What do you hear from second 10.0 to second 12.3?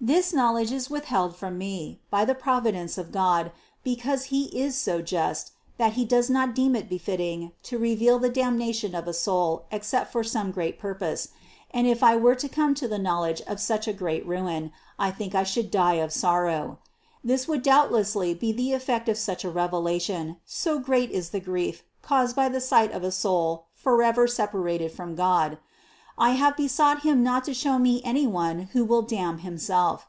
for some great purpose; and if I